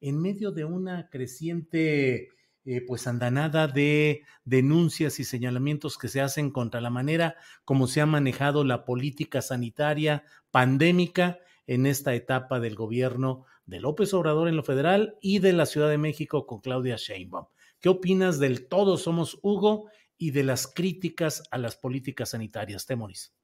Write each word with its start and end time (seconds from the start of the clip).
En 0.00 0.20
medio 0.20 0.52
de 0.52 0.64
una 0.64 1.08
creciente 1.10 2.28
eh, 2.64 2.82
pues 2.86 3.06
andanada 3.06 3.66
de 3.66 4.24
denuncias 4.44 5.20
y 5.20 5.24
señalamientos 5.24 5.96
que 5.96 6.08
se 6.08 6.20
hacen 6.20 6.50
contra 6.50 6.80
la 6.80 6.90
manera 6.90 7.36
como 7.64 7.86
se 7.86 8.00
ha 8.00 8.06
manejado 8.06 8.62
la 8.62 8.84
política 8.84 9.40
sanitaria 9.40 10.24
pandémica 10.50 11.38
en 11.66 11.86
esta 11.86 12.14
etapa 12.14 12.60
del 12.60 12.74
gobierno 12.74 13.46
de 13.64 13.80
López 13.80 14.12
Obrador 14.14 14.48
en 14.48 14.56
lo 14.56 14.62
federal 14.62 15.16
y 15.20 15.38
de 15.38 15.52
la 15.52 15.66
Ciudad 15.66 15.88
de 15.88 15.98
México 15.98 16.46
con 16.46 16.60
Claudia 16.60 16.96
Sheinbaum. 16.96 17.46
¿Qué 17.80 17.88
opinas 17.88 18.38
del 18.38 18.66
todos 18.66 19.02
somos 19.02 19.38
Hugo 19.42 19.88
y 20.16 20.32
de 20.32 20.42
las 20.42 20.66
críticas 20.66 21.44
a 21.50 21.58
las 21.58 21.76
políticas 21.76 22.30
sanitarias, 22.30 22.86
Temoris? 22.86 23.34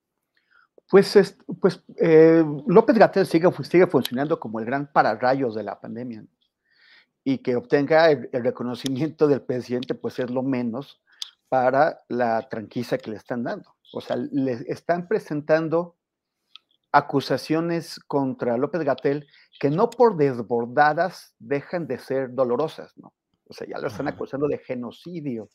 Pues, 0.91 1.38
pues 1.60 1.82
eh, 1.97 2.44
López 2.66 2.98
Gatel 2.98 3.27
sigue, 3.27 3.48
sigue 3.62 3.86
funcionando 3.86 4.38
como 4.38 4.60
el 4.60 4.66
gran 4.66 4.92
pararrayos 4.92 5.55
de 5.55 5.62
la 5.62 5.80
pandemia 5.80 6.25
y 7.25 7.39
que 7.39 7.56
obtenga 7.56 8.11
el, 8.11 8.28
reconocimiento 8.33 9.27
del 9.27 9.42
presidente, 9.42 9.94
pues 9.94 10.19
es 10.19 10.30
lo 10.30 10.42
menos 10.42 11.03
para 11.48 12.03
la 12.08 12.48
tranquila 12.48 12.98
que 12.98 13.11
le 13.11 13.16
están 13.16 13.42
dando. 13.42 13.75
O 13.92 14.00
sea, 14.00 14.16
le 14.16 14.53
están 14.69 15.08
presentando 15.08 15.97
acusaciones 16.92 17.98
contra 18.06 18.56
López 18.56 18.83
Gatel 18.83 19.27
que 19.58 19.70
no 19.70 19.91
por 19.91 20.16
desbordadas 20.16 21.34
dejan 21.39 21.86
de 21.86 21.98
ser 21.98 22.34
dolorosas, 22.34 22.97
¿no? 22.97 23.14
O 23.47 23.53
sea, 23.53 23.66
ya 23.66 23.78
lo 23.78 23.88
están 23.88 24.09
acusando 24.09 24.47
de 24.47 24.59
genocidio. 24.59 25.49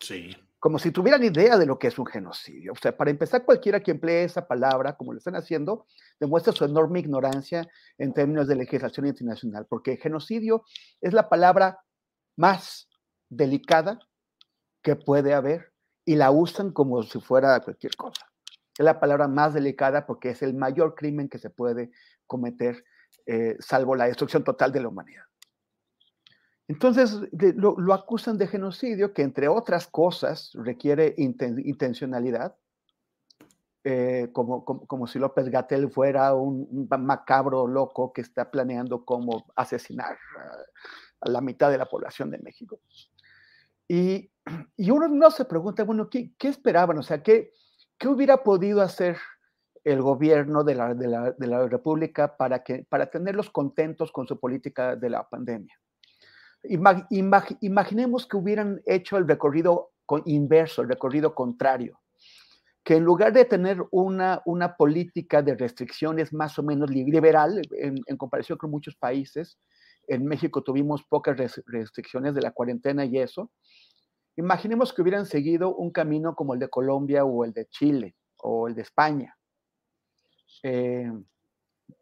Sí 0.00 0.36
como 0.58 0.78
si 0.78 0.90
tuvieran 0.90 1.22
idea 1.22 1.58
de 1.58 1.66
lo 1.66 1.78
que 1.78 1.88
es 1.88 1.98
un 1.98 2.06
genocidio. 2.06 2.72
O 2.72 2.76
sea, 2.76 2.96
para 2.96 3.10
empezar, 3.10 3.44
cualquiera 3.44 3.80
que 3.80 3.90
emplee 3.90 4.24
esa 4.24 4.48
palabra, 4.48 4.96
como 4.96 5.12
lo 5.12 5.18
están 5.18 5.36
haciendo, 5.36 5.86
demuestra 6.18 6.52
su 6.52 6.64
enorme 6.64 7.00
ignorancia 7.00 7.68
en 7.98 8.12
términos 8.12 8.48
de 8.48 8.56
legislación 8.56 9.06
internacional, 9.06 9.66
porque 9.68 9.96
genocidio 9.96 10.64
es 11.00 11.12
la 11.12 11.28
palabra 11.28 11.80
más 12.36 12.88
delicada 13.28 13.98
que 14.82 14.96
puede 14.96 15.34
haber 15.34 15.72
y 16.04 16.16
la 16.16 16.30
usan 16.30 16.70
como 16.70 17.02
si 17.02 17.20
fuera 17.20 17.60
cualquier 17.60 17.94
cosa. 17.96 18.26
Es 18.78 18.84
la 18.84 19.00
palabra 19.00 19.26
más 19.26 19.54
delicada 19.54 20.06
porque 20.06 20.30
es 20.30 20.42
el 20.42 20.54
mayor 20.54 20.94
crimen 20.94 21.28
que 21.28 21.38
se 21.38 21.50
puede 21.50 21.90
cometer, 22.26 22.84
eh, 23.26 23.56
salvo 23.58 23.96
la 23.96 24.06
destrucción 24.06 24.44
total 24.44 24.72
de 24.72 24.80
la 24.80 24.88
humanidad. 24.88 25.24
Entonces 26.68 27.20
lo, 27.32 27.94
acusan 27.94 28.38
de 28.38 28.48
genocidio, 28.48 29.12
que 29.12 29.22
entre 29.22 29.48
otras 29.48 29.86
cosas 29.86 30.50
requiere 30.54 31.14
intencionalidad, 31.16 32.56
eh, 33.84 34.30
como, 34.32 35.06
si 35.06 35.20
López 35.20 35.48
Gatel 35.48 35.88
fuera 35.90 36.34
un, 36.34 36.88
macabro 36.98 37.68
loco 37.68 38.12
que 38.12 38.20
está 38.20 38.50
planeando 38.50 39.04
cómo 39.04 39.46
asesinar 39.54 40.18
a, 41.20 41.30
la 41.30 41.40
mitad 41.40 41.70
de 41.70 41.78
la 41.78 41.86
población 41.86 42.30
de 42.30 42.38
México. 42.38 42.80
Y, 43.86 44.32
uno 44.90 45.06
no 45.06 45.30
se 45.30 45.44
pregunta, 45.44 45.84
bueno, 45.84 46.10
¿qué, 46.10 46.34
esperaban? 46.40 46.98
O 46.98 47.02
sea, 47.04 47.22
¿qué, 47.22 47.52
¿qué 47.96 48.08
hubiera 48.08 48.42
podido 48.42 48.82
hacer 48.82 49.18
el 49.84 50.02
gobierno 50.02 50.64
de 50.64 50.74
la, 50.74 50.94
de 50.94 51.06
la, 51.06 51.30
de 51.30 51.46
la 51.46 51.68
República 51.68 52.36
para, 52.36 52.64
que, 52.64 52.84
para 52.88 53.08
tenerlos 53.08 53.50
contentos 53.50 54.10
con 54.10 54.26
su 54.26 54.40
política 54.40 54.96
de 54.96 55.10
la 55.10 55.28
pandemia? 55.28 55.78
Imaginemos 56.68 58.26
que 58.26 58.36
hubieran 58.36 58.80
hecho 58.86 59.16
el 59.16 59.26
recorrido 59.26 59.92
inverso, 60.24 60.82
el 60.82 60.88
recorrido 60.88 61.34
contrario, 61.34 62.00
que 62.84 62.94
en 62.94 63.04
lugar 63.04 63.32
de 63.32 63.44
tener 63.44 63.82
una, 63.90 64.42
una 64.44 64.76
política 64.76 65.42
de 65.42 65.56
restricciones 65.56 66.32
más 66.32 66.58
o 66.58 66.62
menos 66.62 66.88
liberal 66.90 67.60
en, 67.72 68.16
comparación 68.16 68.58
con 68.58 68.70
muchos 68.70 68.94
países, 68.94 69.58
en 70.06 70.24
México 70.24 70.62
tuvimos 70.62 71.02
pocas 71.02 71.36
restricciones 71.66 72.34
de 72.34 72.42
la 72.42 72.52
cuarentena 72.52 73.04
y 73.04 73.18
eso, 73.18 73.50
imaginemos 74.36 74.92
que 74.92 75.02
hubieran 75.02 75.26
seguido 75.26 75.74
un 75.74 75.90
camino 75.90 76.36
como 76.36 76.54
el 76.54 76.60
de 76.60 76.68
Colombia 76.68 77.24
o 77.24 77.44
el 77.44 77.52
de 77.52 77.66
Chile 77.66 78.14
o 78.36 78.68
el 78.68 78.76
de 78.76 78.82
España. 78.82 79.36
Eh, 80.62 81.10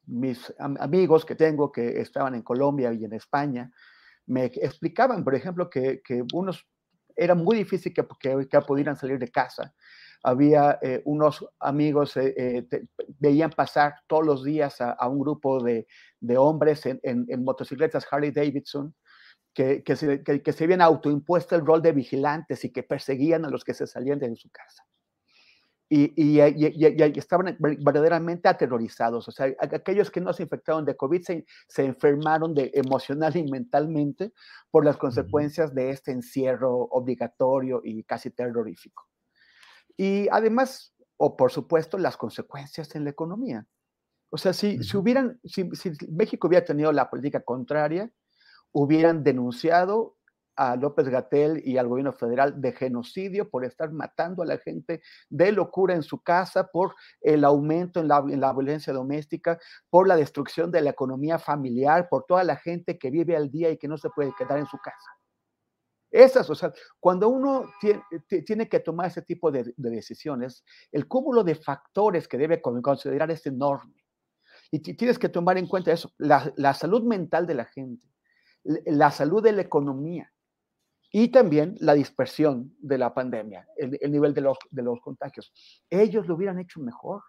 mis 0.07 0.53
amigos 0.59 1.25
que 1.25 1.35
tengo 1.35 1.73
que 1.73 2.01
estaban 2.01 2.35
en 2.35 2.43
Colombia 2.43 2.93
y 2.93 3.05
en 3.05 3.15
España, 3.15 3.73
me 4.27 4.47
explicaban, 4.47 5.25
por 5.25 5.35
ejemplo, 5.35 5.69
que, 5.71 6.01
unos 6.33 6.67
era 7.17 7.35
muy 7.35 7.57
difícil 7.57 7.95
que, 7.95 8.05
que, 8.21 8.61
pudieran 8.63 8.97
salir 8.97 9.19
de 9.19 9.29
casa. 9.29 9.73
Había 10.23 10.79
eh, 10.83 11.03
unos 11.05 11.47
amigos, 11.61 12.17
eh, 12.17 12.35
eh, 12.37 12.87
veían 13.21 13.51
pasar 13.51 13.95
todos 14.09 14.25
los 14.25 14.43
días 14.43 14.81
a, 14.81 15.09
un 15.09 15.21
grupo 15.21 15.63
de, 15.63 15.87
hombres 16.37 16.87
en, 16.87 17.01
en, 17.03 17.45
motocicletas 17.45 18.07
Harley 18.11 18.31
Davidson 18.31 18.95
que, 19.53 19.85
que, 19.85 19.95
se, 19.95 20.25
que, 20.25 20.53
se 20.53 20.65
habían 20.65 20.81
autoimpuesto 20.81 21.55
el 21.55 21.65
rol 21.65 21.83
de 21.83 21.93
vigilantes 21.93 22.65
y 22.65 22.73
que 22.73 22.83
perseguían 22.83 23.45
a 23.45 23.51
los 23.51 23.63
que 23.63 23.75
se 23.75 23.87
salían 23.87 24.19
de 24.19 24.35
su 24.35 24.51
casa 24.51 24.85
y, 25.89 26.41
estaban 27.19 27.57
verdaderamente 27.59 28.49
aterrorizados. 28.49 29.29
O 29.29 29.33
sea, 29.33 29.53
aquellos 29.59 30.11
que 30.11 30.21
no 30.21 30.33
se 30.33 30.45
infectaron 30.45 30.85
de 30.85 30.97
COVID 30.97 31.23
se, 31.23 31.45
enfermaron 31.85 32.55
de, 32.55 32.71
emocional 32.75 33.37
y 33.37 33.45
mentalmente 33.45 34.33
por 34.71 34.85
las 34.85 34.97
consecuencias 34.97 35.75
de 35.75 35.91
este 35.91 36.13
encierro 36.13 36.73
obligatorio 36.91 37.81
y 37.85 38.03
casi 38.05 38.31
terrorífico. 38.31 39.07
Y 39.97 40.29
además, 40.31 40.95
o 41.17 41.37
por 41.37 41.53
supuesto, 41.53 41.99
las 41.99 42.17
consecuencias 42.17 42.95
en 42.95 43.05
la 43.05 43.11
economía. 43.11 43.67
O 44.31 44.39
sea, 44.39 44.53
si, 44.53 44.83
si 44.83 44.97
hubieran, 44.97 45.39
si 45.45 45.71
México 46.09 46.49
hubiera 46.49 46.65
tenido 46.65 46.91
la 46.91 47.09
política 47.09 47.41
contraria, 47.41 48.11
hubieran 48.73 49.23
denunciado 49.23 50.17
a 50.57 50.77
López 50.77 51.09
Gatel 51.09 51.61
y 51.65 51.79
al 51.79 51.89
gobierno 51.89 52.13
federal 52.13 52.61
de 52.61 52.73
genocidio 52.73 53.49
por 53.49 53.65
estar 53.65 53.93
matando 53.93 54.43
a 54.43 54.47
la 54.47 54.59
gente 54.59 55.03
de 55.29 55.53
locura 55.53 55.95
en 55.95 56.03
su 56.03 56.23
casa, 56.23 56.69
por 56.69 56.95
el 57.21 57.45
aumento 57.45 58.01
en 58.01 58.09
la, 58.09 58.53
violencia 58.53 58.93
doméstica, 58.93 59.59
por 59.91 60.07
la 60.07 60.17
destrucción 60.17 60.71
de 60.71 60.83
la 60.83 60.91
economía 60.91 61.39
familiar, 61.39 62.09
por 62.09 62.25
toda 62.25 62.45
la 62.45 62.57
gente 62.57 62.99
que 62.99 63.11
vive 63.11 63.37
al 63.37 63.51
día 63.51 63.71
y 63.71 63.79
que 63.79 63.89
no 63.89 63.97
se 63.97 64.11
puede 64.11 64.33
quedar 64.37 64.59
en 64.59 64.67
su 64.67 64.79
casa. 64.79 65.11
Esas, 66.11 66.49
o 66.49 66.55
sea, 66.55 66.73
cuando 67.01 67.29
uno 67.29 67.65
tiene, 67.81 68.69
que 68.69 68.79
tomar 68.79 69.09
ese 69.09 69.23
tipo 69.23 69.51
de, 69.51 69.75
decisiones, 69.77 70.65
el 70.93 71.09
cúmulo 71.09 71.43
de 71.43 71.57
factores 71.57 72.29
que 72.29 72.39
debe 72.39 72.63
considerar 72.63 73.33
es 73.33 73.45
enorme. 73.47 74.05
Y 74.71 74.79
tienes 74.79 75.19
que 75.19 75.29
tomar 75.29 75.59
en 75.59 75.67
cuenta 75.67 75.93
eso, 75.93 76.13
la, 76.19 76.53
la 76.57 76.73
salud 76.75 77.03
mental 77.03 77.47
de 77.47 77.55
la 77.55 77.65
gente, 77.65 78.09
la 78.63 79.11
salud 79.11 79.43
de 79.43 79.53
la 79.53 79.63
economía, 79.63 80.33
y 81.17 81.29
también 81.29 81.77
la 81.79 81.95
dispersión 81.95 82.75
de 82.81 82.99
la 82.99 83.15
pandemia, 83.15 83.69
el, 83.77 84.11
nivel 84.11 84.35
de 84.35 84.41
los, 84.41 84.59
de 84.73 84.83
los 84.83 85.01
contagios. 85.01 85.53
Ellos 85.89 86.27
lo 86.27 86.35
hubieran 86.35 86.59
hecho 86.59 86.81
mejor. 86.81 87.23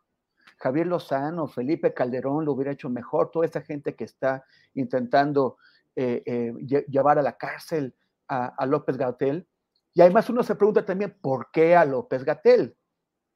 Javier 0.57 0.87
Lozano, 0.87 1.47
Felipe 1.47 1.93
Calderón 1.93 2.45
lo 2.45 2.53
hubiera 2.53 2.71
hecho 2.71 2.89
mejor, 2.89 3.29
toda 3.29 3.45
esta 3.45 3.61
gente 3.61 3.95
que 3.95 4.05
está 4.05 4.43
intentando 4.73 5.57
eh, 5.95 6.23
eh, 6.25 6.53
llevar 6.87 7.19
a 7.19 7.21
la 7.21 7.37
cárcel 7.37 7.93
a, 8.27 8.65
López 8.65 8.97
Gatel. 8.97 9.47
Y 9.93 10.01
además 10.01 10.31
uno 10.31 10.41
se 10.41 10.55
pregunta 10.55 10.83
también, 10.83 11.15
¿por 11.21 11.51
qué 11.51 11.75
a 11.75 11.85
López 11.85 12.23
Gatel? 12.23 12.75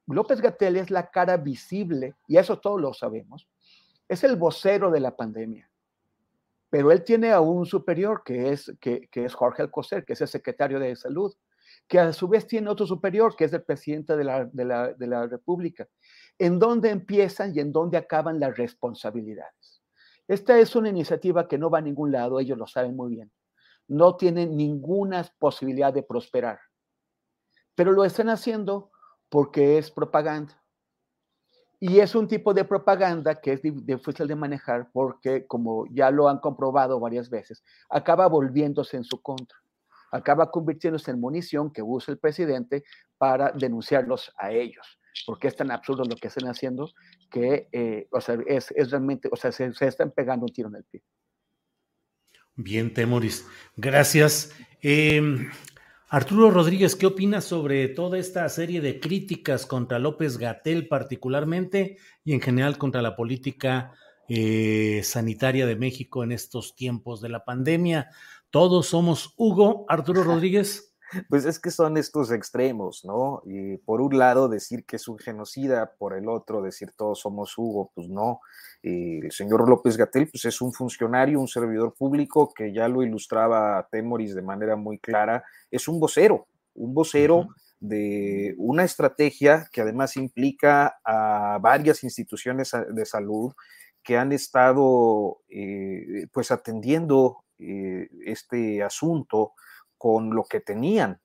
López 0.08 0.40
Gatel 0.40 0.78
es 0.78 0.90
la 0.90 1.12
cara 1.12 1.36
visible, 1.36 2.16
y 2.26 2.38
eso 2.38 2.58
todos 2.58 2.80
lo 2.80 2.92
sabemos, 2.92 3.48
es 4.08 4.24
el 4.24 4.34
vocero 4.34 4.90
de 4.90 4.98
la 4.98 5.14
pandemia. 5.14 5.69
Pero 6.70 6.92
él 6.92 7.02
tiene 7.02 7.32
a 7.32 7.40
un 7.40 7.66
superior 7.66 8.22
que 8.24 8.52
es, 8.52 8.72
que, 8.80 9.08
es 9.12 9.34
Jorge 9.34 9.62
Alcocer, 9.62 10.04
que 10.04 10.12
es 10.12 10.20
el 10.20 10.28
secretario 10.28 10.78
de 10.78 10.94
Salud, 10.94 11.34
que 11.88 11.98
a 11.98 12.12
su 12.12 12.28
vez 12.28 12.46
tiene 12.46 12.70
otro 12.70 12.86
superior, 12.86 13.34
que 13.34 13.44
es 13.44 13.52
el 13.52 13.64
presidente 13.64 14.16
de 14.16 14.24
la, 14.24 14.44
de 14.44 14.64
la, 14.64 14.92
de 14.92 15.06
la 15.08 15.26
República. 15.26 15.88
¿En 16.38 16.60
dónde 16.60 16.90
empiezan 16.90 17.52
y 17.54 17.58
en 17.58 17.72
dónde 17.72 17.98
acaban 17.98 18.38
las 18.38 18.56
responsabilidades? 18.56 19.82
Esta 20.28 20.56
es 20.60 20.76
una 20.76 20.88
iniciativa 20.88 21.48
que 21.48 21.58
no 21.58 21.70
va 21.70 21.78
a 21.78 21.82
ningún 21.82 22.12
lado, 22.12 22.38
ellos 22.38 22.56
lo 22.56 22.68
saben 22.68 22.94
muy 22.94 23.16
bien. 23.16 23.32
No 23.88 24.16
tienen 24.16 24.56
ninguna 24.56 25.26
posibilidad 25.40 25.92
de 25.92 26.04
prosperar. 26.04 26.60
Pero 27.74 27.90
lo 27.90 28.04
están 28.04 28.28
haciendo 28.28 28.92
porque 29.28 29.78
es 29.78 29.90
propaganda. 29.90 30.59
Y 31.82 31.98
es 32.00 32.14
un 32.14 32.28
tipo 32.28 32.52
de 32.52 32.66
propaganda 32.66 33.40
que 33.40 33.54
es 33.54 33.62
difícil 33.62 34.28
de 34.28 34.36
manejar 34.36 34.90
porque, 34.92 35.46
como 35.46 35.86
ya 35.90 36.10
lo 36.10 36.28
han 36.28 36.38
comprobado 36.38 37.00
varias 37.00 37.30
veces, 37.30 37.64
acaba 37.88 38.26
volviéndose 38.26 38.98
en 38.98 39.04
su 39.04 39.22
contra. 39.22 39.56
Acaba 40.12 40.50
convirtiéndose 40.50 41.10
en 41.10 41.20
munición 41.20 41.72
que 41.72 41.82
usa 41.82 42.12
el 42.12 42.18
presidente 42.18 42.84
para 43.16 43.50
denunciarlos 43.52 44.30
a 44.36 44.52
ellos. 44.52 44.98
Porque 45.24 45.48
es 45.48 45.56
tan 45.56 45.70
absurdo 45.70 46.04
lo 46.04 46.16
que 46.16 46.28
están 46.28 46.48
haciendo 46.48 46.90
que, 47.30 47.68
eh, 47.72 48.08
o 48.10 48.20
sea, 48.20 48.38
es, 48.46 48.70
realmente, 48.90 49.30
o 49.32 49.36
sea, 49.36 49.50
se, 49.50 49.72
están 49.80 50.10
pegando 50.10 50.44
un 50.44 50.52
tiro 50.52 50.68
en 50.68 50.76
el 50.76 50.84
pie. 50.84 51.02
Bien, 52.56 52.92
Temoris. 52.92 53.48
Gracias. 53.76 54.52
Eh, 54.82 55.48
Arturo 56.12 56.50
Rodríguez, 56.50 56.96
¿qué 56.96 57.06
opinas 57.06 57.44
sobre 57.44 57.86
toda 57.86 58.18
esta 58.18 58.48
serie 58.48 58.80
de 58.80 58.98
críticas 58.98 59.64
contra 59.64 60.00
López 60.00 60.38
Gatel 60.38 60.88
particularmente 60.88 61.98
y 62.24 62.32
en 62.32 62.40
general 62.40 62.78
contra 62.78 63.00
la 63.00 63.14
política 63.14 63.92
eh, 64.28 65.02
sanitaria 65.04 65.66
de 65.66 65.76
México 65.76 66.24
en 66.24 66.32
estos 66.32 66.74
tiempos 66.74 67.20
de 67.20 67.28
la 67.28 67.44
pandemia? 67.44 68.10
Todos 68.50 68.88
somos 68.88 69.34
Hugo, 69.36 69.86
Arturo 69.88 70.24
Rodríguez. 70.24 70.89
Pues 71.28 71.44
es 71.44 71.58
que 71.58 71.70
son 71.70 71.96
estos 71.96 72.30
extremos, 72.30 73.04
¿no? 73.04 73.42
Y 73.44 73.76
por 73.78 74.00
un 74.00 74.16
lado 74.18 74.48
decir 74.48 74.84
que 74.84 74.96
es 74.96 75.08
un 75.08 75.18
genocida, 75.18 75.92
por 75.98 76.16
el 76.16 76.28
otro 76.28 76.62
decir 76.62 76.92
todos 76.96 77.20
somos 77.20 77.56
Hugo, 77.58 77.90
pues 77.94 78.08
no. 78.08 78.40
el 78.82 79.30
señor 79.32 79.68
López 79.68 79.96
Gatel, 79.96 80.28
pues 80.30 80.44
es 80.44 80.60
un 80.60 80.72
funcionario, 80.72 81.40
un 81.40 81.48
servidor 81.48 81.94
público 81.94 82.52
que 82.54 82.72
ya 82.72 82.88
lo 82.88 83.02
ilustraba 83.02 83.86
Temoris 83.90 84.34
de 84.34 84.42
manera 84.42 84.76
muy 84.76 84.98
clara, 84.98 85.44
es 85.70 85.88
un 85.88 85.98
vocero, 86.00 86.46
un 86.74 86.94
vocero 86.94 87.48
de 87.80 88.54
una 88.58 88.84
estrategia 88.84 89.68
que 89.72 89.80
además 89.80 90.16
implica 90.16 90.98
a 91.02 91.58
varias 91.60 92.04
instituciones 92.04 92.72
de 92.90 93.06
salud 93.06 93.52
que 94.02 94.16
han 94.16 94.32
estado 94.32 95.38
eh, 95.48 96.26
pues 96.32 96.50
atendiendo 96.50 97.44
eh, 97.58 98.08
este 98.24 98.82
asunto 98.82 99.52
con 100.00 100.34
lo 100.34 100.44
que 100.44 100.60
tenían. 100.60 101.20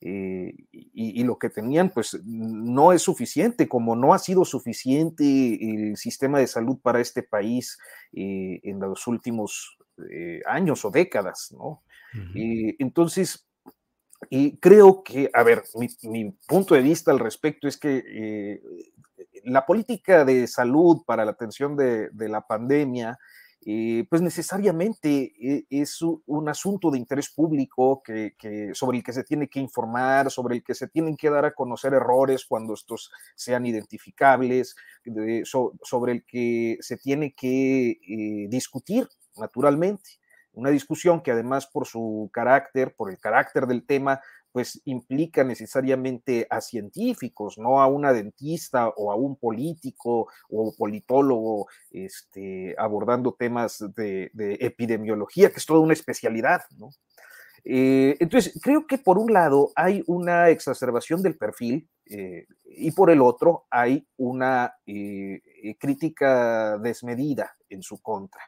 Eh, 0.00 0.54
y, 0.72 1.24
lo 1.24 1.38
que 1.38 1.50
tenían 1.50 1.90
pues 1.90 2.20
no 2.24 2.92
es 2.92 3.02
suficiente, 3.02 3.68
como 3.68 3.94
no 3.96 4.12
ha 4.12 4.18
sido 4.18 4.44
suficiente 4.44 5.24
el 5.24 5.96
sistema 5.96 6.38
de 6.38 6.46
salud 6.46 6.78
para 6.80 7.00
este 7.00 7.22
país 7.22 7.78
eh, 8.12 8.60
en 8.62 8.80
los 8.80 9.06
últimos 9.06 9.76
eh, 10.10 10.40
años 10.46 10.84
o 10.84 10.90
décadas, 10.90 11.52
¿no? 11.56 11.82
entonces, 12.78 13.46
creo 14.60 15.02
que, 15.04 15.30
a 15.32 15.42
ver, 15.42 15.62
mi, 16.02 16.30
punto 16.46 16.74
de 16.74 16.82
vista 16.82 17.10
al 17.10 17.18
respecto 17.18 17.68
es 17.68 17.76
que 17.76 18.60
la 19.44 19.66
política 19.66 20.24
de 20.24 20.46
salud 20.46 21.02
para 21.06 21.24
la 21.24 21.32
atención 21.32 21.76
de, 21.76 22.08
de 22.10 22.28
la 22.28 22.40
pandemia 22.40 23.18
eh, 23.70 24.06
pues 24.08 24.22
necesariamente 24.22 25.34
eh, 25.38 25.66
es 25.68 26.00
un 26.00 26.48
asunto 26.48 26.90
de 26.90 26.96
interés 26.96 27.28
público 27.28 28.02
que, 28.02 28.34
sobre 28.72 28.96
el 28.96 29.04
que 29.04 29.12
se 29.12 29.24
tiene 29.24 29.46
que 29.46 29.60
informar, 29.60 30.30
sobre 30.30 30.56
el 30.56 30.64
que 30.64 30.74
se 30.74 30.88
tienen 30.88 31.18
que 31.18 31.28
dar 31.28 31.44
a 31.44 31.52
conocer 31.52 31.92
errores 31.92 32.46
cuando 32.46 32.72
estos 32.72 33.10
sean 33.34 33.66
identificables, 33.66 34.74
sobre 35.82 36.12
el 36.12 36.24
que 36.24 36.78
se 36.80 36.96
tiene 36.96 37.34
que 37.34 37.90
eh, 37.90 38.46
discutir 38.48 39.06
naturalmente. 39.36 40.12
Una 40.54 40.70
discusión 40.70 41.20
que 41.20 41.32
además 41.32 41.66
por 41.66 41.86
su 41.86 42.30
carácter, 42.32 42.96
por 42.96 43.10
el 43.10 43.18
carácter 43.18 43.66
del 43.66 43.84
tema, 43.84 44.22
pues 44.58 44.82
implica 44.86 45.44
necesariamente 45.44 46.44
a 46.50 46.60
científicos, 46.60 47.58
no 47.58 47.80
a 47.80 47.86
una 47.86 48.12
dentista 48.12 48.88
o 48.88 49.12
a 49.12 49.14
un 49.14 49.36
político 49.36 50.26
o 50.50 50.74
politólogo 50.76 51.68
este, 51.92 52.74
abordando 52.76 53.36
temas 53.38 53.78
de, 53.94 54.32
epidemiología, 54.58 55.50
que 55.50 55.58
es 55.58 55.64
toda 55.64 55.78
una 55.78 55.92
especialidad, 55.92 56.62
¿no? 56.76 56.90
Eh, 57.64 58.16
entonces, 58.18 58.58
creo 58.60 58.84
que 58.88 58.98
por 58.98 59.16
un 59.16 59.32
lado 59.32 59.70
hay 59.76 60.02
una 60.08 60.48
exacerbación 60.48 61.22
del 61.22 61.36
perfil 61.36 61.88
eh, 62.06 62.46
y 62.64 62.90
por 62.90 63.10
el 63.10 63.22
otro 63.22 63.66
hay 63.70 64.08
una 64.16 64.74
eh, 64.86 65.40
crítica 65.78 66.78
desmedida 66.78 67.54
en 67.68 67.84
su 67.84 68.02
contra. 68.02 68.42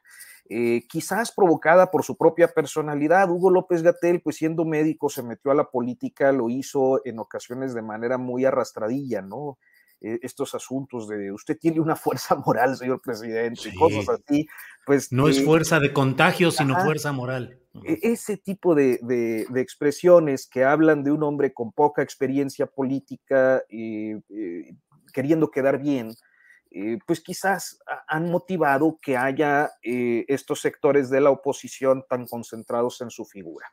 Eh, 0.52 0.84
quizás 0.88 1.30
provocada 1.30 1.92
por 1.92 2.02
su 2.02 2.16
propia 2.16 2.48
personalidad. 2.48 3.30
Hugo 3.30 3.50
López 3.50 3.84
Gatel, 3.84 4.20
pues 4.20 4.34
siendo 4.34 4.64
médico, 4.64 5.08
se 5.08 5.22
metió 5.22 5.52
a 5.52 5.54
la 5.54 5.70
política, 5.70 6.32
lo 6.32 6.50
hizo 6.50 7.00
en 7.06 7.20
ocasiones 7.20 7.72
de 7.72 7.82
manera 7.82 8.18
muy 8.18 8.44
arrastradilla, 8.44 9.22
¿no? 9.22 9.58
Eh, 10.00 10.18
estos 10.22 10.56
asuntos 10.56 11.06
de 11.06 11.30
usted 11.30 11.56
tiene 11.56 11.78
una 11.78 11.94
fuerza 11.94 12.34
moral, 12.34 12.76
señor 12.76 13.00
presidente, 13.00 13.72
cosas 13.78 14.08
así, 14.08 14.48
pues... 14.84 15.12
No 15.12 15.28
es 15.28 15.38
eh, 15.38 15.44
fuerza 15.44 15.78
de 15.78 15.92
contagio, 15.92 16.50
sino 16.50 16.74
fuerza 16.82 17.12
moral. 17.12 17.60
E, 17.84 18.00
ese 18.02 18.36
tipo 18.36 18.74
de, 18.74 18.98
de, 19.02 19.60
expresiones 19.60 20.48
que 20.48 20.64
hablan 20.64 21.04
de 21.04 21.12
un 21.12 21.22
hombre 21.22 21.52
con 21.54 21.70
poca 21.70 22.02
experiencia 22.02 22.66
política, 22.66 23.62
queriendo 25.12 25.52
quedar 25.52 25.78
bien, 25.78 26.12
eh, 26.72 26.98
pues 27.04 27.20
quizás 27.20 27.80
han 28.06 28.30
motivado 28.30 29.00
que 29.02 29.16
haya 29.16 29.72
eh, 29.82 30.24
estos 30.28 30.60
sectores 30.60 31.10
de 31.10 31.20
la 31.20 31.30
oposición 31.30 32.04
tan 32.08 32.26
concentrados 32.26 33.00
en 33.00 33.10
su 33.10 33.24
figura. 33.24 33.66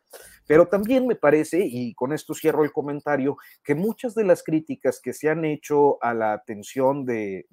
Pero 0.48 0.68
también 0.68 1.06
me 1.06 1.16
parece, 1.16 1.60
y 1.64 1.94
con 1.94 2.12
esto 2.12 2.34
cierro 2.34 2.64
el 2.64 2.72
comentario, 2.72 3.38
que 3.64 3.76
muchas 3.76 4.16
de 4.16 4.24
las 4.24 4.42
críticas 4.42 5.00
que 5.00 5.14
se 5.14 5.30
han 5.30 5.46
hecho 5.46 6.04
a 6.04 6.16
la 6.16 6.34
atención 6.34 7.06
de, 7.06 7.46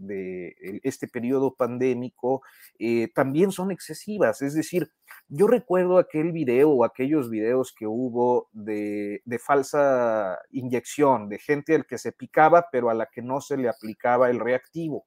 este 0.83 1.09
periodo 1.09 1.55
pandémico 1.55 2.43
eh, 2.79 3.09
también 3.15 3.53
son 3.53 3.71
excesivas. 3.71 4.41
Es 4.41 4.55
decir, 4.55 4.93
yo 5.29 5.47
recuerdo 5.47 5.99
aquel 5.99 6.33
video 6.33 6.71
o 6.71 6.85
aquellos 6.85 7.29
videos 7.29 7.75
que 7.77 7.87
hubo 7.87 8.49
de, 8.53 9.21
de 9.27 9.39
falsa 9.39 10.39
inyección, 10.51 11.29
de 11.29 11.39
gente 11.39 11.75
al 11.75 11.87
que 11.87 11.99
se 11.99 12.13
picaba, 12.13 12.69
pero 12.73 12.89
a 12.89 12.95
la 12.95 13.09
que 13.13 13.21
no 13.21 13.43
se 13.43 13.59
le 13.59 13.69
aplicaba 13.69 14.31
el 14.31 14.41
reactivo. 14.41 15.05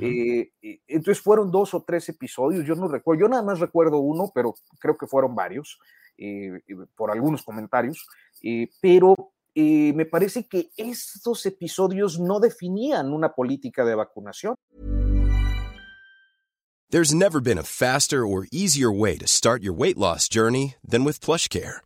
Eh, 0.00 0.50
entonces 0.88 1.22
fueron 1.22 1.50
dos 1.50 1.74
o 1.74 1.82
tres 1.82 2.08
episodios, 2.08 2.64
yo 2.66 2.74
no 2.74 2.88
recuerdo, 2.88 3.20
yo 3.20 3.28
nada 3.28 3.42
más 3.42 3.60
recuerdo 3.60 3.98
uno, 3.98 4.30
pero 4.34 4.54
creo 4.80 4.96
que 4.96 5.06
fueron 5.06 5.34
varios, 5.34 5.78
eh, 6.18 6.60
por 6.96 7.10
algunos 7.10 7.42
comentarios, 7.42 8.06
eh, 8.42 8.68
pero 8.80 9.14
me 9.54 10.04
parece 10.04 10.46
que 10.46 10.68
estos 10.76 11.46
episodios 11.46 12.20
no 12.20 12.40
definían 12.40 13.12
una 13.12 13.32
política 13.32 13.86
de 13.86 13.94
vacunación. 13.94 14.54
There's 16.90 17.14
never 17.14 17.40
been 17.40 17.58
a 17.58 17.62
faster 17.62 18.24
or 18.24 18.46
easier 18.52 18.92
way 18.92 19.16
to 19.18 19.26
start 19.26 19.62
your 19.62 19.74
weight 19.74 19.96
loss 19.96 20.28
journey 20.28 20.76
than 20.86 21.04
with 21.04 21.20
PlushCare. 21.20 21.85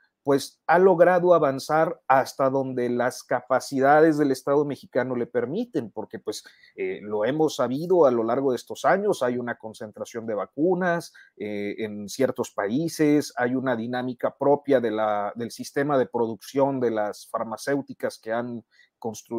pues 0.23 0.61
ha 0.67 0.77
logrado 0.77 1.33
avanzar 1.33 1.99
hasta 2.07 2.49
donde 2.49 2.89
las 2.89 3.23
capacidades 3.23 4.17
del 4.17 4.31
Estado 4.31 4.65
mexicano 4.65 5.15
le 5.15 5.25
permiten, 5.25 5.91
porque 5.91 6.19
pues 6.19 6.43
eh, 6.75 6.99
lo 7.01 7.25
hemos 7.25 7.55
sabido 7.55 8.05
a 8.05 8.11
lo 8.11 8.23
largo 8.23 8.51
de 8.51 8.57
estos 8.57 8.85
años, 8.85 9.23
hay 9.23 9.37
una 9.37 9.57
concentración 9.57 10.27
de 10.27 10.35
vacunas 10.35 11.13
eh, 11.37 11.75
en 11.79 12.07
ciertos 12.07 12.51
países, 12.51 13.33
hay 13.35 13.55
una 13.55 13.75
dinámica 13.75 14.35
propia 14.37 14.79
del 14.79 15.51
sistema 15.51 15.97
de 15.97 16.05
producción 16.05 16.79
de 16.79 16.91
las 16.91 17.27
farmacéuticas 17.29 18.19
que 18.19 18.31
han 18.31 18.63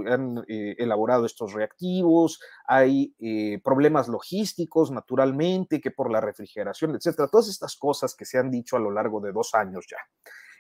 han 0.09 0.45
eh, 0.49 0.75
elaborado 0.77 1.25
estos 1.25 1.53
reactivos, 1.53 2.41
hay 2.67 3.15
problemas 3.63 4.09
logísticos, 4.09 4.91
naturalmente, 4.91 5.81
que 5.81 5.93
por 5.93 6.11
la 6.11 6.21
refrigeración, 6.21 6.97
etcétera, 6.97 7.29
todas 7.29 7.49
estas 7.49 7.77
cosas 7.77 8.17
que 8.17 8.25
se 8.25 8.39
han 8.39 8.51
dicho 8.51 8.75
a 8.75 8.81
lo 8.81 8.91
largo 8.91 9.21
de 9.21 9.31
dos 9.31 9.55
años 9.55 9.87
ya. 9.89 9.99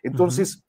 Entonces, 0.02 0.64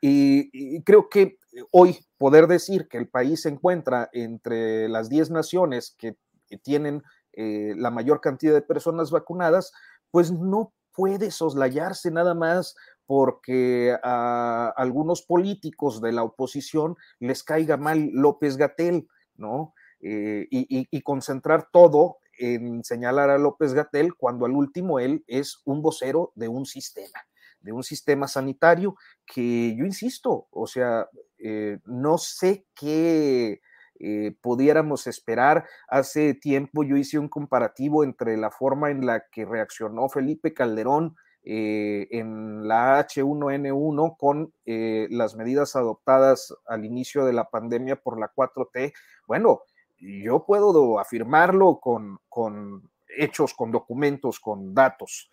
y, 0.00 0.82
creo 0.82 1.08
que 1.08 1.38
hoy 1.72 1.98
poder 2.18 2.46
decir 2.46 2.88
que 2.88 2.98
el 2.98 3.08
país 3.08 3.42
se 3.42 3.48
encuentra 3.48 4.08
entre 4.12 4.88
las 4.88 5.08
10 5.08 5.30
naciones 5.30 5.94
que, 5.98 6.16
tienen 6.62 7.02
eh, 7.34 7.74
la 7.76 7.90
mayor 7.90 8.22
cantidad 8.22 8.54
de 8.54 8.62
personas 8.62 9.10
vacunadas, 9.10 9.70
pues 10.10 10.32
no 10.32 10.72
puede 10.94 11.30
soslayarse 11.30 12.10
nada 12.10 12.34
más 12.34 12.74
porque 13.04 13.94
a 14.02 14.72
algunos 14.74 15.20
políticos 15.20 16.00
de 16.00 16.12
la 16.12 16.22
oposición 16.22 16.96
les 17.20 17.42
caiga 17.42 17.76
mal 17.76 18.08
López 18.14 18.56
Gatel, 18.56 19.08
¿no? 19.36 19.74
Eh, 20.00 20.46
y, 20.50 20.88
y, 20.90 21.02
concentrar 21.02 21.68
todo 21.70 22.16
en 22.38 22.82
señalar 22.82 23.28
a 23.28 23.36
López 23.36 23.74
Gatel 23.74 24.14
cuando 24.14 24.46
al 24.46 24.52
último 24.52 24.98
él 24.98 25.22
es 25.26 25.60
un 25.66 25.82
vocero 25.82 26.32
de 26.34 26.48
un 26.48 26.64
sistema 26.64 27.27
de 27.60 27.72
un 27.72 27.82
sistema 27.82 28.28
sanitario 28.28 28.96
que 29.26 29.74
yo 29.76 29.84
insisto, 29.84 30.46
o 30.50 30.66
sea, 30.66 31.08
eh, 31.38 31.78
no 31.84 32.18
sé 32.18 32.66
qué 32.74 33.60
eh, 34.00 34.34
pudiéramos 34.40 35.06
esperar. 35.06 35.66
Hace 35.88 36.34
tiempo 36.34 36.84
yo 36.84 36.96
hice 36.96 37.18
un 37.18 37.28
comparativo 37.28 38.04
entre 38.04 38.36
la 38.36 38.50
forma 38.50 38.90
en 38.90 39.06
la 39.06 39.24
que 39.30 39.44
reaccionó 39.44 40.08
Felipe 40.08 40.52
Calderón 40.52 41.16
eh, 41.44 42.08
en 42.10 42.66
la 42.66 43.06
H1N1 43.06 44.16
con 44.18 44.52
las 44.64 45.36
medidas 45.36 45.76
adoptadas 45.76 46.54
al 46.66 46.84
inicio 46.84 47.24
de 47.24 47.32
la 47.32 47.48
pandemia 47.48 47.96
por 47.96 48.18
la 48.18 48.32
4T. 48.34 48.92
Bueno, 49.26 49.62
yo 49.98 50.44
puedo 50.44 50.98
afirmarlo 50.98 51.80
con, 51.80 52.18
con 52.28 52.90
hechos, 53.16 53.54
con 53.54 53.70
documentos, 53.70 54.38
con 54.40 54.74
datos. 54.74 55.30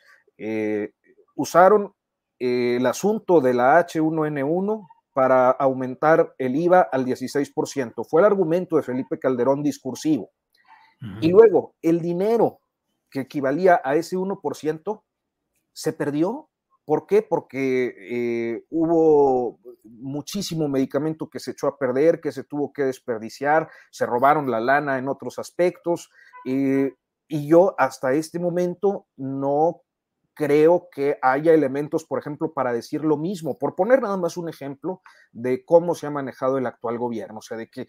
usaron 1.36 1.94
el 2.40 2.86
asunto 2.86 3.42
de 3.42 3.54
la 3.54 3.86
H1N1 3.86 4.88
para 5.14 5.50
aumentar 5.52 6.36
el 6.38 6.56
IVA 6.56 6.82
al 6.92 7.06
16%. 7.06 8.06
Fue 8.10 8.22
el 8.22 8.26
argumento 8.26 8.76
de 8.76 8.84
Felipe 8.84 9.18
Calderón 9.18 9.64
discursivo. 9.64 10.30
Y 11.22 11.30
luego, 11.30 11.76
el 11.82 12.02
dinero 12.02 12.60
que 13.10 13.22
equivalía 13.22 13.80
a 13.84 13.96
ese 13.96 14.18
1% 14.18 15.04
se 15.74 15.94
perdió. 15.94 16.50
¿Por 16.84 17.08
qué? 17.08 17.22
Porque 17.22 17.94
eh, 17.98 18.66
hubo 18.70 19.60
muchísimo 19.84 20.68
medicamento 20.68 21.30
que 21.30 21.40
se 21.40 21.52
echó 21.52 21.68
a 21.68 21.78
perder, 21.78 22.20
que 22.20 22.32
se 22.32 22.44
tuvo 22.44 22.74
que 22.74 22.84
desperdiciar, 22.84 23.70
se 23.92 24.06
robaron 24.06 24.52
la 24.52 24.60
lana 24.60 24.98
en 24.98 25.08
otros 25.08 25.40
aspectos. 25.40 26.10
Eh, 26.46 26.94
y 27.28 27.48
yo 27.48 27.74
hasta 27.78 28.14
este 28.14 28.38
momento 28.40 29.08
no 29.16 29.82
creo 30.36 30.90
que 30.92 31.18
haya 31.22 31.54
elementos, 31.54 32.04
por 32.04 32.20
ejemplo, 32.20 32.54
para 32.54 32.74
decir 32.74 33.04
lo 33.04 33.18
mismo, 33.18 33.58
por 33.58 33.74
poner 33.76 34.02
nada 34.02 34.18
más 34.18 34.38
un 34.38 34.50
ejemplo 34.50 35.02
de 35.32 35.64
cómo 35.66 35.96
se 35.96 36.08
ha 36.08 36.12
manejado 36.12 36.58
el 36.58 36.66
actual 36.66 36.98
gobierno, 36.98 37.40
o 37.40 37.42
sea, 37.42 37.58
de 37.58 37.70
que 37.70 37.88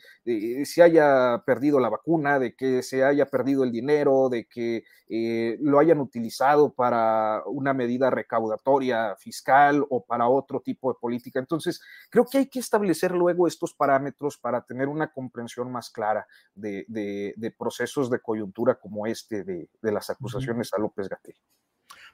se 0.65 0.83
haya 0.83 1.43
perdido 1.45 1.81
la 1.81 1.91
vacuna, 1.91 2.39
de 2.39 2.55
que 2.55 2.83
se 2.83 3.05
haya 3.05 3.27
perdido 3.27 3.65
el 3.65 3.73
dinero, 3.73 4.29
de 4.29 4.47
que 4.47 4.85
eh, 5.09 5.59
lo 5.61 5.79
hayan 5.81 6.01
utilizado 6.01 6.73
para 6.73 7.43
una 7.47 7.75
medida 7.75 8.11
recaudatoria 8.11 9.17
fiscal 9.17 9.85
o 9.91 10.05
para 10.05 10.29
otro 10.29 10.61
tipo 10.61 10.93
de 10.93 10.99
política. 11.01 11.41
Entonces, 11.41 11.81
creo 12.11 12.27
que 12.27 12.39
hay 12.39 12.47
que 12.47 12.61
establecer 12.61 13.11
luego 13.11 13.47
estos 13.49 13.75
parámetros 13.75 14.39
para 14.39 14.63
tener 14.63 14.89
una 14.89 15.13
comprensión 15.13 15.71
más 15.73 15.91
clara 15.91 16.27
de, 16.55 17.35
procesos 17.59 18.09
de 18.09 18.21
coyuntura 18.21 18.77
como 18.77 19.07
este 19.07 19.43
de, 19.43 19.69
las 19.83 20.11
acusaciones 20.11 20.73
a 20.73 20.79
López 20.79 21.09
Gatel. 21.09 21.35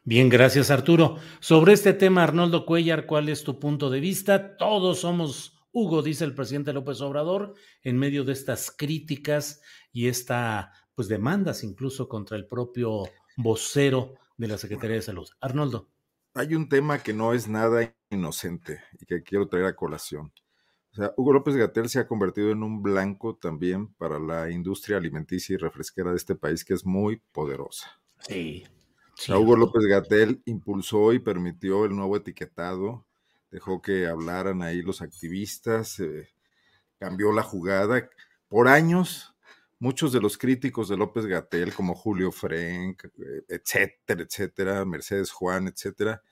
Bien, 0.04 0.28
gracias 0.28 0.72
Arturo. 0.72 1.18
Sobre 1.38 1.74
este 1.74 1.92
tema, 1.92 2.24
Arnoldo 2.24 2.66
Cuellar, 2.66 3.06
¿cuál 3.06 3.28
es 3.28 3.44
tu 3.44 3.60
punto 3.60 3.88
de 3.88 4.00
vista? 4.00 4.56
Todos 4.56 5.00
somos 5.00 5.56
Hugo, 5.70 6.02
dice 6.02 6.24
el 6.24 6.34
presidente 6.34 6.72
López 6.72 7.00
Obrador, 7.00 7.54
en 7.82 7.98
medio 7.98 8.24
de 8.24 8.32
estas 8.32 8.74
críticas 8.76 9.62
y 9.92 10.08
esta, 10.08 10.72
pues, 10.96 11.06
demandas 11.06 11.62
incluso 11.62 12.08
contra 12.08 12.36
el 12.36 12.48
propio 12.48 13.04
vocero 13.36 14.14
de 14.36 14.48
la 14.48 14.58
Secretaría 14.58 14.96
de 14.96 15.02
Salud. 15.02 15.28
Arnoldo. 15.40 15.88
Hay 16.34 16.56
un 16.56 16.68
tema 16.68 16.98
que 16.98 17.12
no 17.12 17.32
es 17.32 17.46
nada 17.46 17.94
inocente 18.10 18.80
y 19.00 19.06
que 19.06 19.22
quiero 19.22 19.46
traer 19.46 19.66
a 19.66 19.76
colación. 19.76 20.32
O 20.92 20.96
sea, 20.96 21.12
Hugo 21.16 21.32
López 21.32 21.54
Gatel 21.54 21.88
se 21.88 22.00
ha 22.00 22.08
convertido 22.08 22.50
en 22.50 22.64
un 22.64 22.82
blanco 22.82 23.36
también 23.36 23.94
para 23.94 24.18
la 24.18 24.50
industria 24.50 24.96
alimenticia 24.96 25.54
y 25.54 25.58
refresquera 25.58 26.10
de 26.10 26.16
este 26.16 26.34
país, 26.34 26.64
que 26.64 26.74
es 26.74 26.84
muy 26.84 27.22
poderosa. 27.32 28.02
Sí. 28.18 28.64
Hugo 29.28 29.56
López 29.56 29.84
Gatel 29.84 30.42
impulsó 30.46 31.12
y 31.12 31.18
permitió 31.18 31.84
el 31.84 31.94
nuevo 31.94 32.16
etiquetado, 32.16 33.06
dejó 33.50 33.80
que 33.82 34.06
hablaran 34.06 34.62
ahí 34.62 34.82
los 34.82 35.02
activistas, 35.02 36.00
eh, 36.00 36.28
cambió 36.98 37.32
la 37.32 37.42
jugada. 37.42 38.08
Por 38.48 38.68
años, 38.68 39.34
muchos 39.78 40.12
de 40.12 40.20
los 40.20 40.38
críticos 40.38 40.88
de 40.88 40.96
López 40.96 41.26
Gatel, 41.26 41.74
como 41.74 41.94
Julio 41.94 42.32
Frank, 42.32 43.04
eh, 43.04 43.44
etcétera, 43.48 44.22
etcétera, 44.22 44.84
Mercedes 44.84 45.30
Juan, 45.30 45.68
etcétera, 45.68 46.22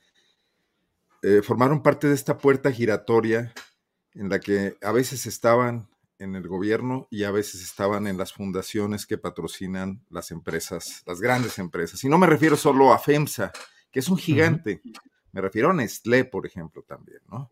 eh, 1.23 1.43
formaron 1.43 1.83
parte 1.83 2.09
de 2.09 2.15
esta 2.15 2.39
puerta 2.39 2.73
giratoria 2.73 3.53
en 4.15 4.29
la 4.29 4.41
que 4.41 4.77
a 4.83 4.93
veces 4.93 5.27
estaban 5.27 5.89
en 6.21 6.37
el 6.37 6.47
gobierno 6.47 7.09
y 7.11 7.25
a 7.25 7.31
veces 7.31 7.63
estaban 7.63 8.07
en 8.07 8.19
las 8.19 8.33
fundaciones 8.33 9.07
que 9.07 9.19
patrocinan 9.19 10.05
las 10.11 10.31
empresas, 10.31 11.03
las 11.07 11.21
grandes 11.21 11.59
empresas. 11.59 12.05
Y 12.05 12.09
no 12.09 12.19
me 12.19 12.27
refiero 12.27 12.57
solo 12.57 12.93
a 12.93 12.99
FEMSA, 12.99 13.51
que 13.91 14.01
es 14.01 14.09
un 14.09 14.19
gigante, 14.19 14.83
me 15.33 15.41
refiero 15.41 15.71
a 15.71 15.73
Nestlé, 15.73 16.25
por 16.25 16.47
ejemplo, 16.47 16.83
también, 16.83 17.21
¿no? 17.29 17.51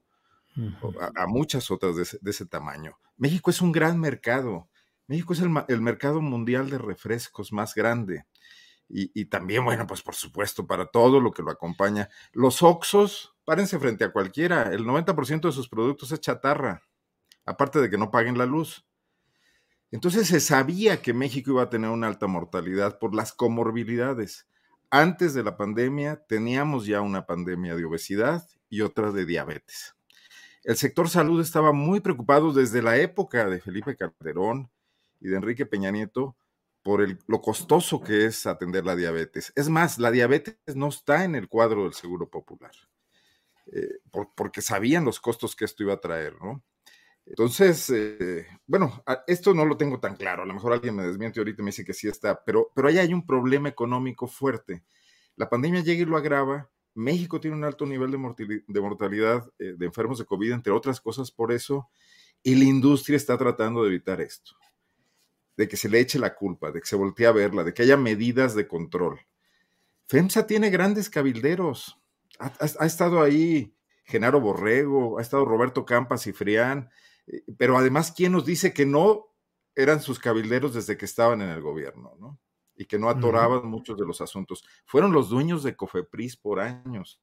a, 1.16 1.26
muchas 1.26 1.70
otras 1.70 1.96
de 2.20 2.30
ese, 2.30 2.46
tamaño. 2.46 2.98
México 3.16 3.50
es 3.50 3.62
un 3.62 3.72
gran 3.72 3.98
mercado. 3.98 4.68
México 5.06 5.32
es 5.32 5.40
el, 5.40 5.80
mercado 5.80 6.20
mundial 6.20 6.68
de 6.68 6.78
refrescos 6.78 7.52
más 7.52 7.74
grande. 7.74 8.26
Y, 8.88 9.10
y, 9.18 9.26
también, 9.26 9.64
bueno, 9.64 9.86
pues 9.86 10.02
por 10.02 10.14
supuesto, 10.14 10.66
para 10.66 10.86
todo 10.86 11.20
lo 11.20 11.30
que 11.30 11.42
lo 11.42 11.50
acompaña. 11.50 12.08
Los 12.32 12.62
Oxos, 12.62 13.34
párense 13.44 13.78
frente 13.78 14.04
a 14.04 14.12
cualquiera, 14.12 14.72
el 14.72 14.84
90% 14.84 15.42
de 15.42 15.52
sus 15.52 15.68
productos 15.68 16.12
es 16.12 16.20
chatarra 16.20 16.82
aparte 17.48 17.80
de 17.80 17.90
que 17.90 17.98
no 17.98 18.10
paguen 18.10 18.38
la 18.38 18.46
luz. 18.46 18.86
Entonces 19.90 20.28
se 20.28 20.40
sabía 20.40 21.00
que 21.00 21.14
México 21.14 21.50
iba 21.52 21.62
a 21.62 21.70
tener 21.70 21.90
una 21.90 22.08
alta 22.08 22.26
mortalidad 22.26 22.98
por 22.98 23.14
las 23.14 23.32
comorbilidades. 23.32 24.46
Antes 24.90 25.34
de 25.34 25.42
la 25.42 25.56
pandemia 25.56 26.24
teníamos 26.28 26.86
ya 26.86 27.00
una 27.00 27.26
pandemia 27.26 27.74
de 27.74 27.84
obesidad 27.84 28.48
y 28.68 28.82
otra 28.82 29.12
de 29.12 29.24
diabetes. 29.24 29.94
El 30.64 30.76
sector 30.76 31.08
salud 31.08 31.40
estaba 31.40 31.72
muy 31.72 32.00
preocupado 32.00 32.52
desde 32.52 32.82
la 32.82 32.98
época 32.98 33.48
de 33.48 33.60
Felipe 33.60 33.96
Calderón 33.96 34.70
y 35.20 35.28
de 35.28 35.36
Enrique 35.36 35.66
Peña 35.66 35.90
Nieto 35.90 36.36
por 36.82 37.06
lo 37.26 37.42
costoso 37.42 38.00
que 38.00 38.26
es 38.26 38.46
atender 38.46 38.84
la 38.84 38.96
diabetes. 38.96 39.52
Es 39.56 39.68
más, 39.68 39.98
la 39.98 40.10
diabetes 40.10 40.56
no 40.74 40.88
está 40.88 41.24
en 41.24 41.34
el 41.34 41.48
cuadro 41.48 41.84
del 41.84 41.92
Seguro 41.92 42.30
Popular, 42.30 42.72
eh, 43.72 43.98
porque 44.34 44.62
sabían 44.62 45.04
los 45.04 45.20
costos 45.20 45.54
que 45.54 45.64
esto 45.64 45.82
iba 45.82 45.94
a 45.94 46.00
traer, 46.00 46.40
¿no? 46.40 46.62
Entonces, 47.30 47.90
eh, 47.90 48.46
bueno, 48.66 49.04
esto 49.26 49.52
no 49.52 49.66
lo 49.66 49.76
tengo 49.76 50.00
tan 50.00 50.16
claro. 50.16 50.42
A 50.42 50.46
lo 50.46 50.54
mejor 50.54 50.72
alguien 50.72 50.96
me 50.96 51.04
desmiente 51.04 51.40
ahorita 51.40 51.60
y 51.60 51.64
me 51.64 51.68
dice 51.68 51.84
que 51.84 51.92
sí 51.92 52.08
está, 52.08 52.42
pero, 52.42 52.70
pero 52.74 52.88
ahí 52.88 52.98
hay 52.98 53.12
un 53.12 53.26
problema 53.26 53.68
económico 53.68 54.26
fuerte. 54.26 54.82
La 55.36 55.50
pandemia 55.50 55.82
llega 55.82 56.02
y 56.02 56.06
lo 56.06 56.16
agrava. 56.16 56.70
México 56.94 57.38
tiene 57.38 57.56
un 57.56 57.64
alto 57.64 57.84
nivel 57.86 58.10
de 58.10 58.80
mortalidad 58.80 59.48
eh, 59.58 59.74
de 59.76 59.86
enfermos 59.86 60.18
de 60.18 60.24
COVID, 60.24 60.52
entre 60.52 60.72
otras 60.72 61.00
cosas 61.00 61.30
por 61.30 61.52
eso, 61.52 61.88
y 62.42 62.54
la 62.54 62.64
industria 62.64 63.16
está 63.16 63.36
tratando 63.36 63.82
de 63.82 63.88
evitar 63.88 64.20
esto, 64.20 64.56
de 65.56 65.68
que 65.68 65.76
se 65.76 65.88
le 65.88 66.00
eche 66.00 66.18
la 66.18 66.34
culpa, 66.34 66.72
de 66.72 66.80
que 66.80 66.86
se 66.86 66.96
voltee 66.96 67.26
a 67.26 67.32
verla, 67.32 67.62
de 67.62 67.72
que 67.72 67.82
haya 67.82 67.96
medidas 67.96 68.54
de 68.54 68.66
control. 68.66 69.20
FEMSA 70.08 70.46
tiene 70.46 70.70
grandes 70.70 71.08
cabilderos, 71.08 72.00
ha, 72.40 72.86
estado 72.86 73.22
ahí 73.22 73.74
Genaro 74.04 74.40
Borrego, 74.40 75.18
ha 75.18 75.22
estado 75.22 75.44
Roberto 75.44 75.84
Campas 75.84 76.26
y 76.26 76.32
Frián, 76.32 76.90
pero 77.56 77.76
además, 77.76 78.12
¿quién 78.12 78.32
nos 78.32 78.44
dice 78.44 78.72
que 78.72 78.86
no 78.86 79.26
eran 79.74 80.00
sus 80.00 80.18
cabilderos 80.18 80.74
desde 80.74 80.96
que 80.96 81.04
estaban 81.04 81.40
en 81.42 81.50
el 81.50 81.60
gobierno, 81.60 82.16
¿no? 82.18 82.38
y 82.78 82.86
que 82.86 82.98
no 82.98 83.10
atoraban 83.10 83.66
muchos 83.66 83.98
de 83.98 84.06
los 84.06 84.20
asuntos. 84.20 84.64
Fueron 84.86 85.12
los 85.12 85.28
dueños 85.28 85.64
de 85.64 85.74
Cofepris 85.74 86.36
por 86.36 86.60
años. 86.60 87.20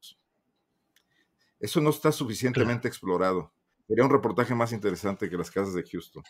Eso 1.59 1.79
no 1.79 1.91
está 1.91 2.11
suficientemente 2.11 2.89
explorado. 2.89 3.53
Sería 3.87 4.03
un 4.03 4.11
reportaje 4.11 4.53
más 4.53 4.73
interesante 4.73 5.29
que 5.29 5.37
las 5.37 5.49
casas 5.49 5.73
de 5.73 5.83
Houston. 5.83 6.23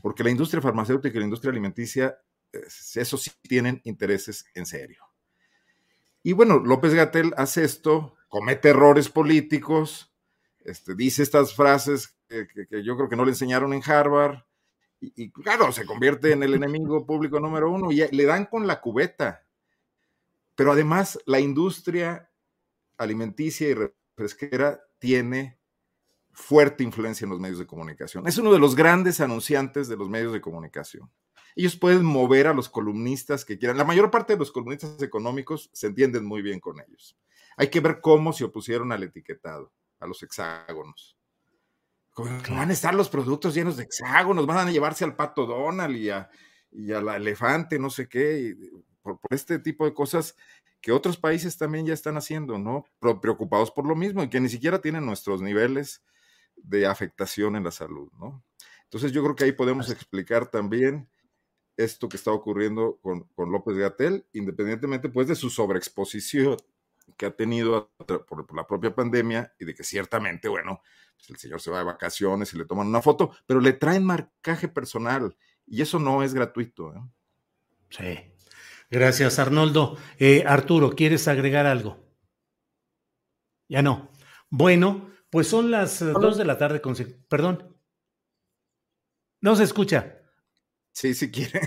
Porque 0.00 0.22
la 0.22 0.30
industria 0.30 0.62
farmacéutica 0.62 1.16
y 1.16 1.18
la 1.18 1.24
industria 1.24 1.50
alimenticia, 1.50 2.16
eso 2.94 3.16
sí 3.16 3.32
tienen 3.42 3.80
intereses 3.84 4.44
en 4.54 4.64
serio. 4.64 5.04
Y 6.22 6.32
bueno, 6.32 6.60
López 6.60 6.94
Gatel 6.94 7.34
hace 7.36 7.64
esto, 7.64 8.14
comete 8.28 8.68
errores 8.68 9.08
políticos, 9.08 10.14
este, 10.60 10.94
dice 10.94 11.24
estas 11.24 11.54
frases 11.54 12.14
que, 12.30 12.82
yo 12.82 12.96
creo 12.96 13.08
que 13.08 13.16
no 13.16 13.24
le 13.24 13.32
enseñaron 13.32 13.72
en 13.72 13.82
Harvard, 13.84 14.38
y, 15.02 15.30
claro, 15.30 15.72
se 15.72 15.86
convierte 15.86 16.32
en 16.32 16.42
el 16.42 16.52
enemigo 16.52 17.06
público 17.06 17.40
número 17.40 17.70
uno 17.70 17.90
y 17.90 18.06
le 18.10 18.24
dan 18.26 18.44
con 18.44 18.66
la 18.66 18.82
cubeta. 18.82 19.46
Pero 20.54 20.72
además 20.72 21.18
la 21.24 21.40
industria 21.40 22.30
alimenticia 22.98 23.66
y 23.70 23.74
refresquera 23.74 24.78
tiene 24.98 25.58
fuerte 26.32 26.84
influencia 26.84 27.24
en 27.24 27.30
los 27.30 27.40
medios 27.40 27.58
de 27.58 27.66
comunicación. 27.66 28.28
Es 28.28 28.36
uno 28.36 28.52
de 28.52 28.58
los 28.58 28.76
grandes 28.76 29.22
anunciantes 29.22 29.88
de 29.88 29.96
los 29.96 30.10
medios 30.10 30.34
de 30.34 30.42
comunicación. 30.42 31.10
Ellos 31.56 31.76
pueden 31.76 32.04
mover 32.04 32.46
a 32.46 32.52
los 32.52 32.68
columnistas 32.68 33.46
que 33.46 33.56
quieran. 33.56 33.78
La 33.78 33.84
mayor 33.84 34.10
parte 34.10 34.34
de 34.34 34.38
los 34.38 34.52
columnistas 34.52 35.00
económicos 35.00 35.70
se 35.72 35.86
entienden 35.86 36.26
muy 36.26 36.42
bien 36.42 36.60
con 36.60 36.78
ellos. 36.78 37.16
Hay 37.56 37.68
que 37.68 37.80
ver 37.80 38.02
cómo 38.02 38.34
se 38.34 38.44
opusieron 38.44 38.92
al 38.92 39.02
etiquetado, 39.02 39.72
a 39.98 40.06
los 40.06 40.22
hexágonos 40.22 41.16
van 42.16 42.70
a 42.70 42.72
estar 42.72 42.94
los 42.94 43.08
productos 43.08 43.54
llenos 43.54 43.76
de 43.76 43.84
hexágonos, 43.84 44.46
van 44.46 44.68
a 44.68 44.70
llevarse 44.70 45.04
al 45.04 45.16
pato 45.16 45.46
Donald 45.46 45.96
y 45.96 46.10
a, 46.10 46.28
la 47.00 47.16
elefante, 47.16 47.78
no 47.78 47.90
sé 47.90 48.08
qué, 48.08 48.56
por, 49.02 49.18
este 49.30 49.58
tipo 49.58 49.84
de 49.84 49.94
cosas 49.94 50.36
que 50.80 50.92
otros 50.92 51.16
países 51.16 51.56
también 51.56 51.86
ya 51.86 51.94
están 51.94 52.16
haciendo, 52.16 52.58
¿no? 52.58 52.84
Preocupados 53.20 53.70
por 53.70 53.86
lo 53.86 53.94
mismo 53.94 54.22
y 54.22 54.30
que 54.30 54.40
ni 54.40 54.48
siquiera 54.48 54.80
tienen 54.80 55.04
nuestros 55.04 55.42
niveles 55.42 56.02
de 56.56 56.86
afectación 56.86 57.56
en 57.56 57.64
la 57.64 57.70
salud, 57.70 58.10
¿no? 58.18 58.42
Entonces 58.84 59.12
yo 59.12 59.22
creo 59.22 59.36
que 59.36 59.44
ahí 59.44 59.52
podemos 59.52 59.90
explicar 59.90 60.50
también 60.50 61.08
esto 61.76 62.08
que 62.08 62.16
está 62.16 62.32
ocurriendo 62.32 62.98
con, 63.02 63.24
con 63.34 63.52
López 63.52 63.76
Gatel, 63.76 64.26
independientemente 64.32 65.08
pues 65.08 65.28
de 65.28 65.34
su 65.34 65.48
sobreexposición 65.48 66.56
que 67.16 67.26
ha 67.26 67.30
tenido 67.30 67.90
por, 68.28 68.54
la 68.54 68.66
propia 68.66 68.94
pandemia 68.94 69.52
y 69.58 69.64
de 69.64 69.74
que 69.74 69.84
ciertamente, 69.84 70.48
bueno, 70.48 70.82
el 71.28 71.36
señor 71.36 71.60
se 71.60 71.70
va 71.70 71.78
de 71.78 71.84
vacaciones 71.84 72.52
y 72.52 72.58
le 72.58 72.64
toman 72.64 72.88
una 72.88 73.02
foto, 73.02 73.32
pero 73.46 73.60
le 73.60 73.72
traen 73.72 74.04
marcaje 74.04 74.68
personal 74.68 75.36
y 75.66 75.82
eso 75.82 75.98
no 75.98 76.22
es 76.22 76.34
gratuito. 76.34 76.94
¿eh? 76.94 77.00
Sí. 77.90 78.32
Gracias, 78.90 79.38
Arnoldo. 79.38 79.96
Eh, 80.18 80.42
Arturo, 80.46 80.90
¿quieres 80.90 81.28
agregar 81.28 81.66
algo? 81.66 81.98
Ya 83.68 83.82
no. 83.82 84.10
Bueno, 84.48 85.10
pues 85.30 85.46
son 85.46 85.70
las 85.70 86.02
eh, 86.02 86.06
dos 86.06 86.36
de 86.36 86.44
la 86.44 86.58
tarde 86.58 86.80
con... 86.80 86.96
Perdón. 87.28 87.76
No 89.40 89.54
se 89.54 89.62
escucha. 89.62 90.18
Sí, 90.92 91.14
si 91.14 91.30
quiere. 91.30 91.60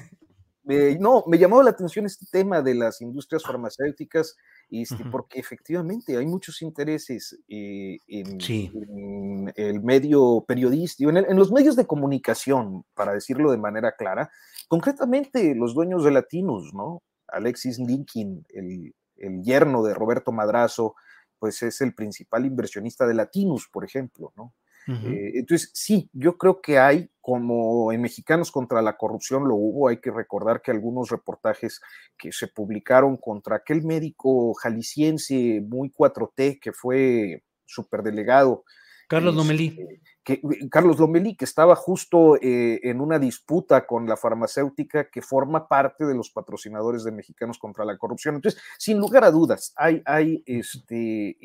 no, 0.99 1.23
me 1.27 1.37
llamó 1.37 1.63
la 1.63 1.69
atención 1.71 2.05
este 2.05 2.25
tema 2.29 2.61
de 2.61 2.75
las 2.75 2.99
industrias 2.99 3.43
farmacéuticas 3.43 4.35
este, 4.81 5.05
porque 5.05 5.39
efectivamente 5.39 6.17
hay 6.17 6.25
muchos 6.25 6.61
intereses 6.63 7.37
eh, 7.47 7.97
en, 8.07 9.53
el 9.55 9.83
medio 9.83 10.43
periodístico, 10.47 11.11
en, 11.11 11.37
los 11.37 11.51
medios 11.51 11.75
de 11.75 11.85
comunicación, 11.85 12.83
para 12.95 13.13
decirlo 13.13 13.51
de 13.51 13.57
manera 13.57 13.91
clara, 13.91 14.31
concretamente 14.67 15.53
los 15.53 15.75
dueños 15.75 16.03
de 16.03 16.11
Latinos, 16.11 16.73
¿no? 16.73 17.03
Alexis 17.27 17.77
Linkin, 17.77 18.45
el, 18.49 18.95
el 19.17 19.43
yerno 19.43 19.83
de 19.83 19.93
Roberto 19.93 20.31
Madrazo, 20.31 20.95
pues 21.37 21.61
es 21.61 21.81
el 21.81 21.93
principal 21.93 22.45
inversionista 22.45 23.05
de 23.05 23.13
Latinos, 23.13 23.67
por 23.71 23.85
ejemplo, 23.85 24.33
¿no? 24.35 24.53
Eh, 24.87 25.31
entonces, 25.35 25.71
sí, 25.73 26.09
yo 26.13 26.37
creo 26.37 26.61
que 26.61 26.77
hay, 26.77 27.09
como 27.21 27.91
en 27.91 28.01
Mexicanos 28.01 28.51
contra 28.51 28.81
la 28.81 28.97
corrupción 28.97 29.47
lo 29.47 29.55
hubo, 29.55 29.87
hay 29.87 29.97
que 29.97 30.11
recordar 30.11 30.61
que 30.61 30.71
algunos 30.71 31.09
reportajes 31.09 31.81
que 32.17 32.31
se 32.31 32.47
publicaron 32.47 33.17
contra 33.17 33.57
aquel 33.57 33.83
médico 33.83 34.53
jalisciense 34.55 35.61
muy 35.65 35.89
4T 35.89 36.59
que 36.59 36.73
fue 36.73 37.43
superdelegado. 37.65 38.65
Carlos 39.07 39.35
Lomelí. 39.35 39.67
Este, 39.67 40.01
que, 40.23 40.33
eh, 40.33 40.69
Carlos 40.69 40.99
Lomelí, 40.99 41.35
que 41.35 41.45
estaba 41.45 41.75
justo 41.75 42.35
eh, 42.41 42.79
en 42.83 42.99
una 42.99 43.19
disputa 43.19 43.85
con 43.85 44.07
la 44.07 44.17
farmacéutica 44.17 45.09
que 45.09 45.21
forma 45.21 45.67
parte 45.67 46.05
de 46.05 46.15
los 46.15 46.29
patrocinadores 46.29 47.03
de 47.03 47.11
Mexicanos 47.11 47.57
contra 47.57 47.85
la 47.85 47.97
corrupción. 47.97 48.35
Entonces, 48.35 48.61
sin 48.77 48.99
lugar 48.99 49.23
a 49.23 49.31
dudas, 49.31 49.73
hay, 49.75 50.01
hay 50.05 50.43
este, 50.45 51.37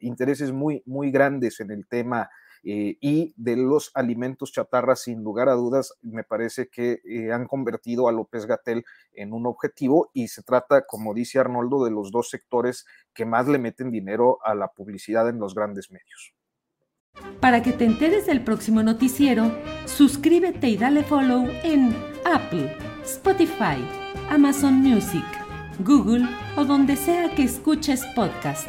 intereses 0.00 0.52
muy, 0.52 0.82
muy 0.86 1.10
grandes 1.10 1.60
en 1.60 1.70
el 1.72 1.86
tema 1.86 2.30
eh, 2.62 2.96
y 3.00 3.32
de 3.36 3.56
los 3.56 3.90
alimentos 3.94 4.52
chatarras, 4.52 5.02
sin 5.02 5.22
lugar 5.22 5.48
a 5.48 5.54
dudas, 5.54 5.94
me 6.02 6.24
parece 6.24 6.68
que 6.68 7.00
eh, 7.04 7.32
han 7.32 7.46
convertido 7.46 8.08
a 8.08 8.12
López 8.12 8.46
Gatel 8.46 8.84
en 9.12 9.32
un 9.32 9.46
objetivo 9.46 10.10
y 10.12 10.28
se 10.28 10.42
trata, 10.42 10.86
como 10.86 11.14
dice 11.14 11.38
Arnoldo, 11.38 11.84
de 11.84 11.90
los 11.90 12.10
dos 12.10 12.28
sectores 12.28 12.86
que 13.14 13.24
más 13.24 13.48
le 13.48 13.58
meten 13.58 13.90
dinero 13.90 14.38
a 14.44 14.54
la 14.54 14.68
publicidad 14.68 15.28
en 15.28 15.38
los 15.38 15.54
grandes 15.54 15.90
medios. 15.90 16.34
Para 17.40 17.62
que 17.62 17.72
te 17.72 17.84
enteres 17.84 18.26
del 18.26 18.44
próximo 18.44 18.82
noticiero, 18.82 19.50
suscríbete 19.86 20.68
y 20.68 20.76
dale 20.76 21.02
follow 21.02 21.48
en 21.64 21.94
Apple, 22.24 22.76
Spotify, 23.02 23.82
Amazon 24.28 24.74
Music, 24.74 25.24
Google 25.80 26.26
o 26.56 26.64
donde 26.64 26.96
sea 26.96 27.34
que 27.34 27.42
escuches 27.42 28.04
podcast 28.14 28.68